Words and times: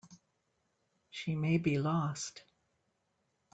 She 1.11 1.35
may 1.35 1.59
be 1.59 1.77
lost. 1.77 2.41